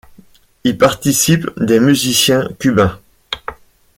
Y 0.63 0.73
participent 0.73 1.51
des 1.59 1.79
musiciens 1.79 2.49
cubains. 2.59 2.97